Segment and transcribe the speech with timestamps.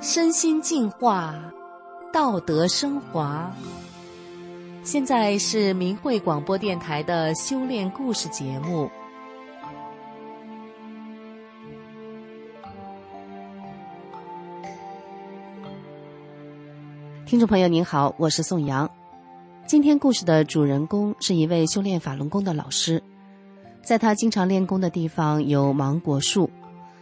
[0.00, 1.34] 身心净化，
[2.12, 3.50] 道德升华。
[4.82, 8.90] 现在是明慧广播电台的修炼故事节目。
[17.24, 18.88] 听众朋友您好，我是宋阳。
[19.66, 23.02] 今天故事的主人公是一位修炼法轮功的老师。
[23.84, 26.48] 在他经常练功的地方有芒果树。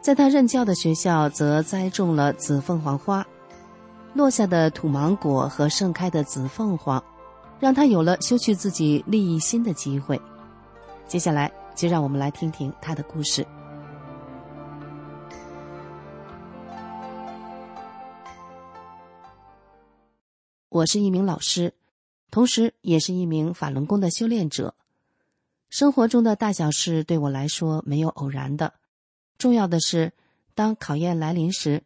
[0.00, 3.26] 在他任教的学校，则栽种了紫凤凰花，
[4.12, 7.02] 落下的土芒果和盛开的紫凤凰，
[7.58, 10.20] 让他有了修去自己利益心的机会。
[11.06, 13.46] 接下来，就让我们来听听他的故事。
[20.68, 21.72] 我是一名老师，
[22.32, 24.74] 同时也是一名法轮功的修炼者。
[25.74, 28.74] 生活中的大小事，对我来说没有偶然的。
[29.38, 30.12] 重要的是，
[30.54, 31.82] 当考验来临时，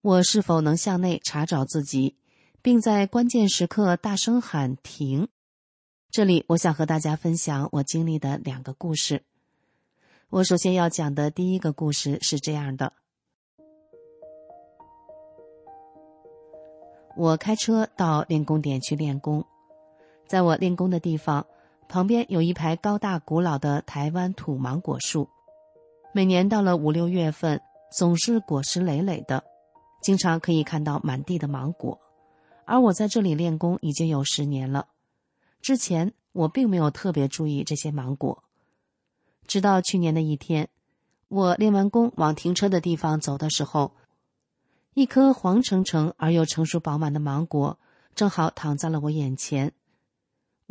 [0.00, 2.14] 我是否能向内查找自己，
[2.62, 5.26] 并在关键时刻大声喊停。
[6.08, 9.24] 这里，我想和大家分享我经历的两个故事。
[10.30, 12.92] 我首先要讲的第一个故事是这样的：
[17.16, 19.44] 我开车到练功点去练功，
[20.28, 21.44] 在我练功的地方
[21.92, 25.28] 旁边有一排高大古老的台湾土芒果树。
[26.14, 29.44] 每年到了五六月份，总是果实累累的，
[30.00, 32.00] 经常可以看到满地的芒果。
[32.64, 34.86] 而我在这里练功已经有十年了，
[35.60, 38.42] 之前我并没有特别注意这些芒果。
[39.46, 40.70] 直到去年的一天，
[41.28, 43.92] 我练完功往停车的地方走的时候，
[44.94, 47.78] 一颗黄澄澄而又成熟饱满的芒果
[48.14, 49.74] 正好躺在了我眼前。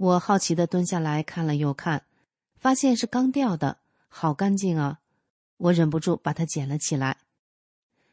[0.02, 2.06] 我好奇的蹲下来看了又看，
[2.58, 5.00] 发现是刚掉的，好干净啊！
[5.58, 7.20] 我忍不住把它捡了起来，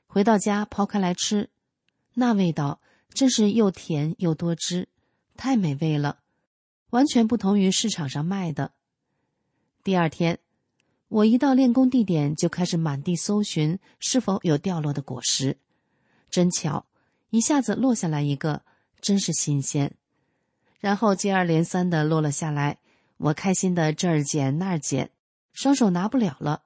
[0.06, 1.48] 回到家剖开来吃，
[2.12, 4.90] 那味道真是又甜又多汁，
[5.34, 6.18] 太美味了，
[6.90, 8.72] 完全不同于市场上卖的。
[9.82, 10.40] 第二天，
[11.08, 15.56] 我一到练功地点就开始满地搜寻是否有掉落的果实，
[16.28, 16.84] 真巧，
[17.30, 18.60] 一下子落下来一个，
[19.00, 19.94] 真是新鲜。
[20.78, 22.78] 然后接二连三的落了下来，
[23.16, 25.10] 我开心的这儿捡那儿捡，
[25.52, 26.62] 双手拿不了了。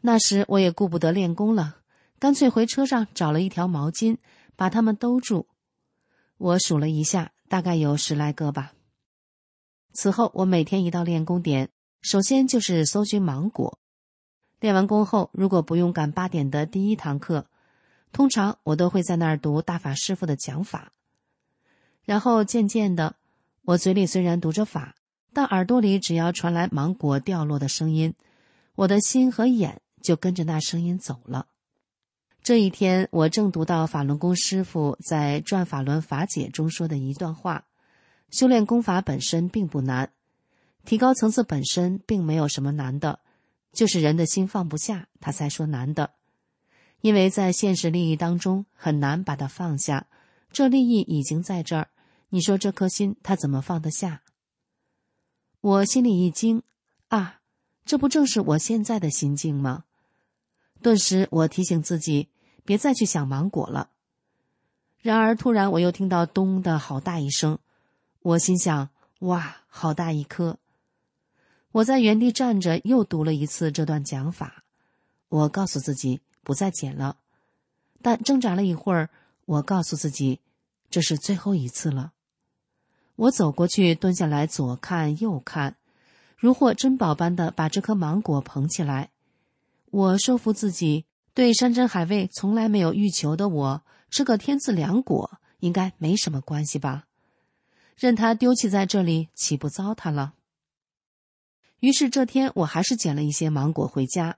[0.00, 1.78] 那时我也顾不得练功了，
[2.18, 4.16] 干脆回车上找了一条毛巾，
[4.56, 5.48] 把它们兜住。
[6.36, 8.72] 我数了一下，大概有十来个吧。
[9.92, 13.78] 此后，我每天一到练功点，首先就是搜寻芒果。
[14.60, 17.46] 练完功后，如果不用赶八点的第一堂课，
[18.12, 20.92] 通常我都会在那儿读大法师傅的讲法。
[22.04, 23.16] 然后渐渐的，
[23.68, 24.94] 我嘴里虽然读着法，
[25.34, 28.14] 但耳朵里只要传来芒果掉落的声音，
[28.74, 29.82] 我的心和眼。
[30.00, 31.48] 就跟着那声音走了。
[32.40, 37.66] 这一天，我正读到法轮功师傅在《转法轮法解》中说的一段话
[38.30, 40.12] ：“修炼功法本身并不难，
[40.84, 43.18] 提高层次本身并没有什么难的，
[43.72, 46.12] 就是人的心放不下，他才说难的。
[47.00, 50.06] 因为在现实利益当中很难把它放下，
[50.52, 51.88] 这利益已经在这儿，
[52.30, 54.22] 你说这颗心他怎么放得下？”
[55.60, 56.62] 我心里一惊，
[57.08, 57.40] 啊，
[57.84, 59.84] 这不正是我现在的心境吗？
[60.80, 62.28] 顿时，我提醒自己
[62.64, 63.90] 别再去想芒果了。
[65.00, 67.58] 然而，突然我又听到“咚”的好大一声，
[68.20, 68.90] 我心想
[69.20, 70.58] ：“哇，好大一颗！”
[71.72, 74.64] 我在原地站着，又读了一次这段讲法。
[75.28, 77.18] 我告诉自己不再捡了，
[78.00, 79.10] 但挣扎了一会儿，
[79.44, 80.40] 我告诉自己
[80.88, 82.12] 这是最后一次了。
[83.18, 85.74] 我走过去，蹲下来，左看右看，
[86.36, 89.10] 如获珍宝般的把这颗芒果捧起来。
[89.90, 91.04] 我说服自己，
[91.34, 97.06] 对山珍海味从来没有欲求的我，吃个天赐良果应该没什么关系吧？
[97.96, 100.34] 任它丢弃在这里，岂不糟蹋了？
[101.80, 104.36] 于是这天我还是捡了一些芒果回家。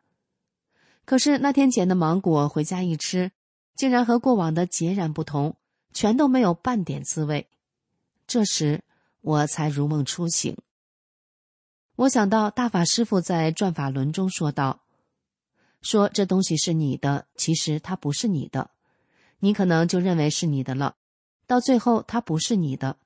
[1.04, 3.30] 可是那天捡的芒果回家一吃，
[3.74, 5.56] 竟然和过往的截然不同，
[5.92, 7.46] 全都没有半点滋味。
[8.30, 8.84] 这时
[9.22, 10.56] 我才如梦初醒。
[11.96, 14.84] 我想到大法师父在《转法轮》中说道。
[15.82, 18.70] 说这东西是你的，其实它不是你的，
[19.40, 20.94] 你可能就认为是你的了，
[21.48, 22.98] 到最后它不是你的，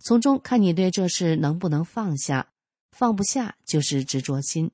[0.00, 2.50] 从中看你对这事能不能放下，
[2.90, 4.72] 放不下就是执着心，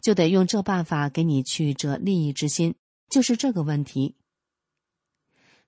[0.00, 2.74] 就得用这办法给你去这利益之心，
[3.08, 4.16] 就是这个问题。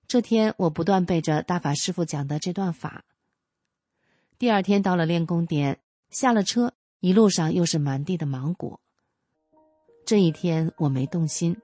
[0.07, 3.05] 这天我不断背着大法师傅讲的这段法。
[4.41, 5.77] 第二天到了练功点，
[6.09, 8.79] 下了车，一路上又是满地的芒果。
[10.03, 11.55] 这一天我没动心。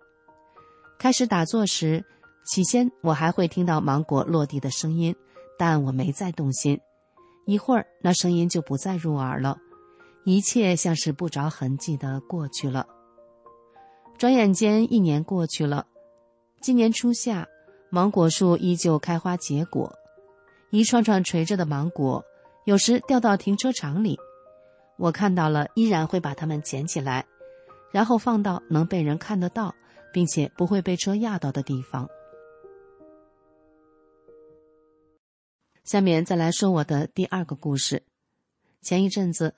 [0.99, 2.05] 开始打坐时，
[2.45, 5.15] 起先我还会听到芒果落地的声音，
[5.57, 6.79] 但我没再动心。
[7.47, 9.57] 一会儿，那声音就不再入耳了，
[10.23, 12.85] 一切像是不着痕迹的过去了。
[14.19, 15.87] 转眼间一年过去了，
[16.61, 17.47] 今年初夏，
[17.89, 19.91] 芒果树依旧开花结果，
[20.69, 22.23] 一串串垂着的芒果，
[22.67, 24.19] 有时掉到停车场里，
[24.97, 27.25] 我看到了，依然会把它们捡起来，
[27.91, 29.73] 然后放到能被人看得到，
[30.11, 32.09] 并且不会被车压到的地方。
[35.85, 38.03] 下面再来说我的第二个故事。
[38.81, 39.55] 前一阵子，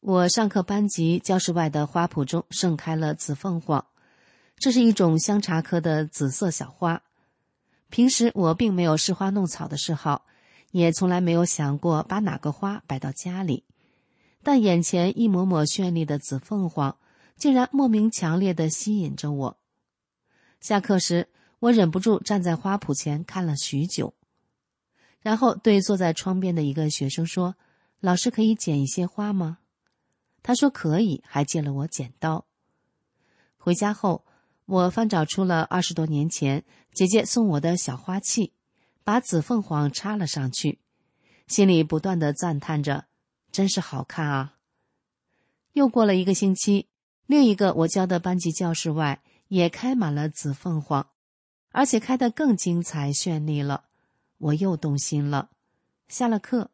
[0.00, 3.84] 我上课班级教室外的花圃中盛开了紫凤凰，
[4.56, 7.02] 这是一种香茶科的紫色小花。
[7.90, 10.24] 平时我并没有试花弄草的嗜好，
[10.70, 13.64] 也从来没有想过把哪个花摆到家里。
[14.42, 16.96] 但眼前一抹抹绚丽的紫凤凰，
[17.36, 19.58] 竟然莫名强烈的吸引着我。
[20.60, 21.28] 下课时，
[21.58, 24.14] 我忍不住站在花圃前看了许久。
[25.20, 27.56] 然后对坐在窗边的一个学生说
[28.00, 29.58] ：“老师可以剪一些花吗？”
[30.42, 32.46] 他说可以，还借了我剪刀。
[33.56, 34.24] 回家后，
[34.64, 38.52] 我翻找出了二十多年前姐姐送我的小花器，
[39.08, 40.80] 把紫凤凰插了上去，
[41.46, 43.06] 心里不断的赞叹着
[43.50, 44.56] ：“真是好看啊！”
[45.72, 46.90] 又过了一个星期，
[47.24, 51.08] 另一个我教的班级教室外也开满了紫凤凰，
[51.70, 53.84] 而且开得更精彩绚丽了。
[54.36, 55.48] 我又动心了。
[56.08, 56.70] 下了课，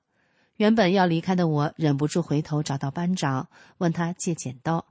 [0.56, 3.48] 原本要离开的我忍不住回头找到班长，
[3.78, 4.86] 问他借剪刀。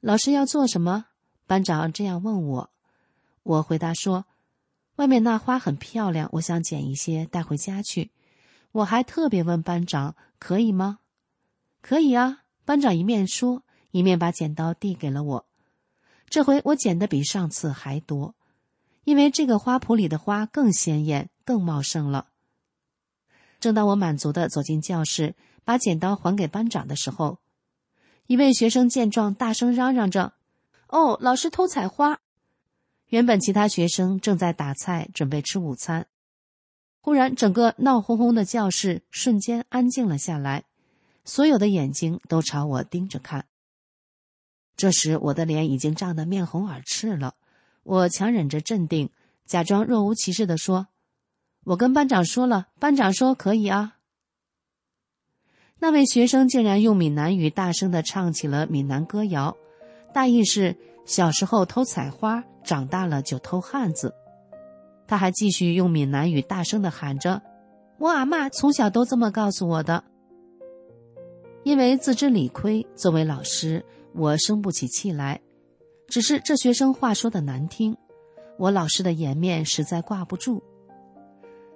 [0.00, 1.08] 老师要做什么？
[1.46, 2.70] 班长这样问我。
[3.42, 4.24] 我回答说
[4.98, 8.10] ：“外面那花很漂亮，我想剪一些带回家去。”
[8.72, 10.98] 我还特别问班长：“可以吗
[11.80, 15.46] ？”“可以啊。”班长一面说，一面把剪刀递给了我。
[16.28, 18.34] 这回我剪的比上次还多，
[19.04, 21.30] 因为这个花圃里的花更鲜艳。
[21.48, 22.26] 更茂盛了。
[23.58, 25.34] 正当我满足的走进教室，
[25.64, 27.38] 把剪刀还给班长的时候，
[28.26, 30.34] 一位学生见状，大声嚷嚷着
[30.88, 32.20] ：“哦，老师偷采花！”
[33.08, 36.06] 原本其他学生正在打菜，准备吃午餐。
[37.00, 40.64] 忽然，整个闹哄哄的教室瞬间安静了下来，
[41.24, 43.46] 所有的眼睛都朝我盯着看。
[44.76, 47.34] 这时，我的脸已经涨得面红耳赤了。
[47.82, 49.10] 我强忍着镇定，
[49.46, 50.88] 假装若无其事的说。
[51.64, 53.96] 我跟班长说了，班长说可以啊。
[55.78, 59.56] 那位学生竟然用闽南语大声的唱起了闽南歌谣，
[60.12, 60.76] 大意是
[61.08, 64.14] 小时候偷采花，长大了就偷汉子。
[65.06, 67.40] 他还继续用闽南语大声的喊着
[67.98, 70.04] ：“我阿妈从小都这么告诉我的。”
[71.64, 73.82] 因为自知理亏，作为老师，
[74.14, 75.40] 我生不起气来。
[76.08, 77.96] 只是这学生话说的难听，
[78.58, 80.62] 我老师的颜面实在挂不住。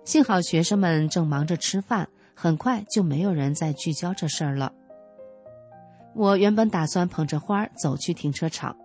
[0.04, 4.70] 幸好学生们正忙着吃饭，很快就没有人再聚焦这事儿了。
[6.14, 8.76] 我原本打算捧着花走去停车场，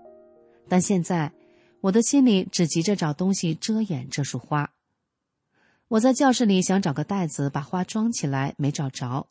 [0.67, 1.31] 但现在
[1.81, 4.71] 我的心里只急着找东西遮掩这束花。
[5.89, 9.27] 我在教室里想找个袋子把花装起来，没找着。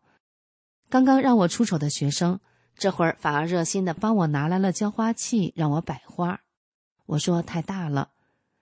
[0.89, 2.41] 刚刚让我出丑的学生，
[2.77, 6.41] 这会儿反而热心的帮我拿来了浇花器，让我摆花。
[7.07, 8.11] 我说太大了，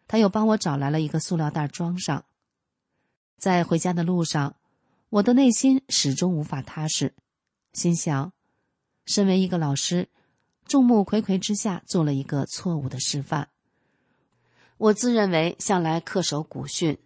[0.09, 2.25] 他又帮我找来了一个塑料袋装上。
[3.39, 4.57] 在回家的路上，
[5.11, 7.15] 我的内心始终无法踏实，
[7.73, 8.33] 心想：
[9.07, 10.09] 身为一个老师，
[10.67, 13.49] 众目睽睽之下做了一个错误的示范。
[14.77, 16.99] 我自认为向来恪守古训：“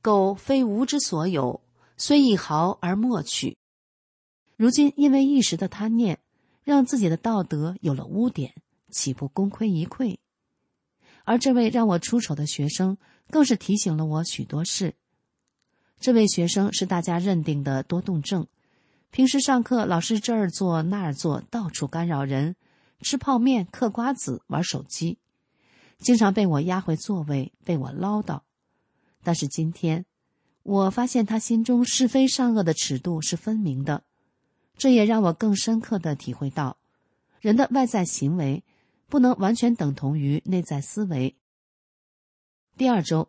[0.00, 1.60] 苟非吾之所有，
[1.96, 3.56] 虽一毫而莫取。”
[4.56, 6.18] 如今因为一时的贪念，
[6.64, 8.54] 让自己的道德有了污点，
[8.90, 10.16] 岂不功亏一篑？
[11.24, 12.96] 而这位让我出丑的学生，
[13.30, 14.94] 更是提醒了我许多事。
[16.00, 18.46] 这位学生是大家认定的多动症，
[19.10, 22.56] 平时上课老是这儿坐那儿坐，到处干扰人，
[23.00, 25.18] 吃泡面、嗑瓜子、玩手机，
[25.98, 28.40] 经常被我压回座位，被我唠叨。
[29.22, 30.04] 但是今天，
[30.62, 34.04] 我发现他心中是非善恶的尺度是分明的，
[34.76, 36.76] 这也让我更深刻的体会到，
[37.40, 38.64] 人的外在行为
[39.08, 41.36] 不能完全等同于内在思维。
[42.76, 43.28] 第二周。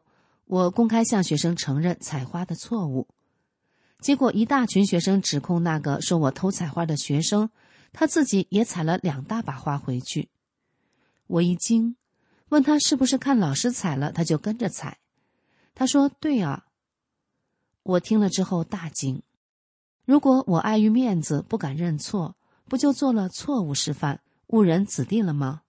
[0.49, 3.09] 我公开向学生承认采花的错误，
[3.99, 7.49] 结果一大群学生指控那个说我偷采花的学生，
[7.99, 10.29] 他自己也采了两大把花回去。
[11.25, 11.95] 我一惊，
[12.49, 14.99] 问他是不是看老师采了，他就跟着采。
[15.73, 16.67] 他说：“对啊。”
[17.81, 19.23] 我听了之后大惊，
[20.05, 22.35] 如果我碍于面子不敢认错，
[22.65, 25.63] 不就做了错误示范，误人子弟了吗？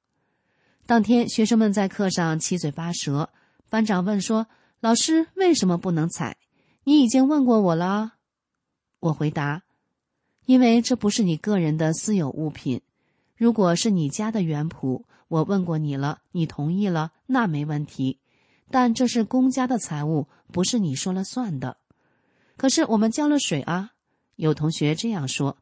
[0.84, 3.30] 当天学生们在课上七嘴八舌。
[3.70, 4.48] 班长问说
[4.80, 6.36] ：“老师为什么不能采？
[6.84, 8.16] 你已经问过我了。”
[9.00, 9.62] 我回答
[10.48, 12.80] ：“因为这不是你个人的私有物品。
[13.36, 18.18] 如果是你家的园圃，我问过你了，你同意了，那没问题。
[18.70, 21.76] 但这是公家的财物，不是你说了算的。
[22.56, 23.90] 可是我们浇了水啊。”
[24.36, 25.58] 有同学这样说，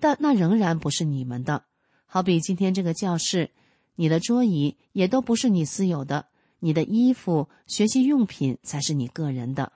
[0.00, 1.64] 但那仍然不是你们的。
[2.06, 3.50] 好比今天这个教室，
[3.96, 6.28] 你的桌椅也都不是你私有的，
[6.60, 9.72] 你的衣服、学习用品才是你个人的。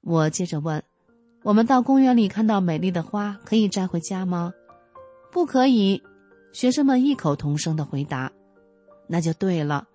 [0.00, 0.82] 我接着问：
[1.42, 4.52] 我们到公园里看到美丽的花，可以摘回家吗？
[5.32, 6.02] 不可以。
[6.52, 8.30] 学生们异口同声的回答
[9.08, 9.88] ：“那就对了。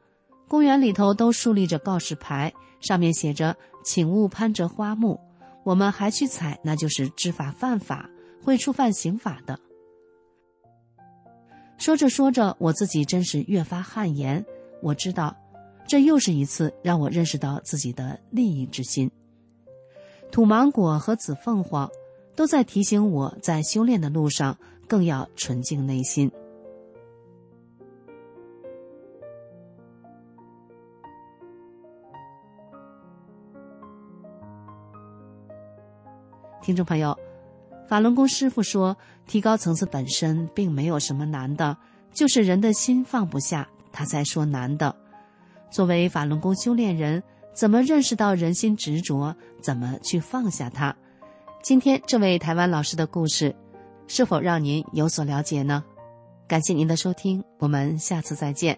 [0.48, 2.52] 公园里头都竖立着告示牌，
[2.82, 5.20] 上面写着‘请勿攀折花木’。”
[5.64, 8.10] 我们还去采，那就是知法犯法，
[8.42, 9.60] 会触犯刑法的。
[11.78, 14.44] 说着说着，我自己真是越发汗颜。
[14.82, 15.36] 我知道，
[15.88, 19.12] 这又是一次让我认识到自己的利益之心。
[20.32, 21.90] 土芒果和紫凤凰，
[22.36, 24.58] 都在提醒我在修炼的路上
[24.88, 26.32] 更要纯净内心。
[36.62, 37.18] 听众朋友，
[37.88, 41.78] 法轮功师傅说，提高层次本身并没有什么难的，
[42.14, 44.94] 就是人的心放不下，他才说难的。
[45.72, 47.24] 作为法轮功修炼人，
[47.58, 49.36] 怎么认识到人心执着？
[49.64, 50.96] 怎么去放下它？
[51.64, 53.56] 今天这位台湾老师的故事，
[54.06, 55.84] 是否让您有所了解呢？
[56.48, 58.78] 感谢您的收听，我们下次再见。